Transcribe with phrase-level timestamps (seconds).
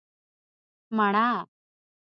[0.95, 1.29] 🍏 مڼه